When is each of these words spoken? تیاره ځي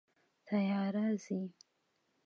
تیاره 0.47 1.05
ځي 1.23 1.41